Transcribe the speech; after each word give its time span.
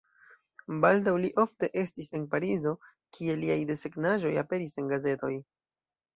Baldaŭ 0.85 1.11
li 1.25 1.29
ofte 1.43 1.69
estis 1.81 2.09
en 2.21 2.25
Parizo, 2.31 2.73
kie 3.19 3.37
liaj 3.43 3.59
desegnaĵoj 3.75 4.35
aperis 4.45 4.77
en 4.83 4.91
gazetoj. 4.97 5.33